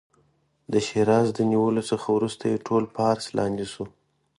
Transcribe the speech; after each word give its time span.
د 0.71 0.73
شیراز 0.87 1.27
د 1.33 1.39
نیولو 1.51 1.81
څخه 1.91 2.07
وروسته 2.17 2.43
یې 2.51 2.63
ټول 2.67 2.83
فارس 2.95 3.25
لاندې 3.37 3.65
شو. 3.73 3.85